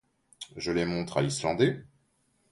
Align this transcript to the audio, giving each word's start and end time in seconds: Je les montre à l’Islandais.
Je 0.55 0.71
les 0.71 0.85
montre 0.87 1.17
à 1.19 1.21
l’Islandais. 1.21 1.85